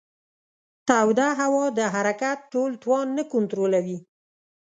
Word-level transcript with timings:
توده 0.87 1.27
هوا 1.39 1.65
د 1.77 1.79
حرکت 1.93 2.37
ټول 2.53 2.71
توان 2.83 3.07
نه 3.17 3.23
کنټرولوي. 3.33 3.97